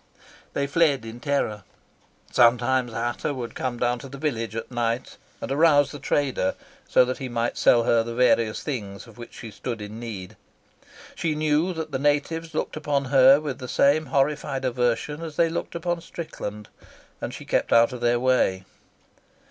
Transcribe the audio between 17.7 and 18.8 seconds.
out of their way.